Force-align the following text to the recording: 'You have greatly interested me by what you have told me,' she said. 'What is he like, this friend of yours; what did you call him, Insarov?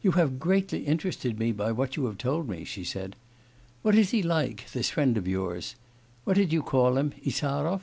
'You 0.00 0.10
have 0.18 0.40
greatly 0.40 0.84
interested 0.86 1.38
me 1.38 1.52
by 1.52 1.70
what 1.70 1.94
you 1.94 2.06
have 2.06 2.18
told 2.18 2.48
me,' 2.48 2.64
she 2.64 2.82
said. 2.82 3.14
'What 3.82 3.94
is 3.94 4.10
he 4.10 4.20
like, 4.20 4.68
this 4.72 4.90
friend 4.90 5.16
of 5.16 5.28
yours; 5.28 5.76
what 6.24 6.34
did 6.34 6.52
you 6.52 6.62
call 6.64 6.98
him, 6.98 7.12
Insarov? 7.24 7.82